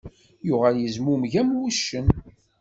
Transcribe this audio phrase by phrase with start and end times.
[0.47, 2.07] Yuɣal yezmumeg am wuccen.